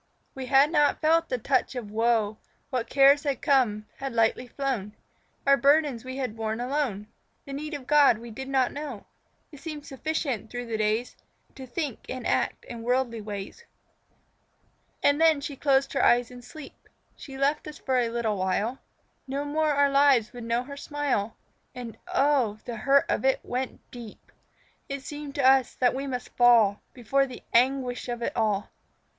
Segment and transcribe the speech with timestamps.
[0.33, 2.39] We had not felt the touch of woe;
[2.71, 4.95] What cares had come, had lightly flown;
[5.45, 7.05] Our burdens we had borne alone
[7.45, 9.05] The need of God we did not know.
[9.51, 11.15] It seemed sufficient through the days
[11.53, 13.63] To think and act in worldly ways.
[15.03, 18.79] And then she closed her eyes in sleep; She left us for a little while;
[19.27, 21.35] No more our lives would know her smile.
[21.75, 24.31] And oh, the hurt of it went deep!
[24.89, 28.71] It seemed to us that we must fall Before the anguish of it all.